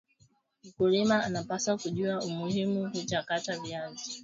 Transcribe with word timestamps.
mkulima 0.63 1.23
anapaswa 1.23 1.77
kujua 1.77 2.21
umuhimuwa 2.23 2.89
kuchakata 2.89 3.59
viazi 3.59 4.19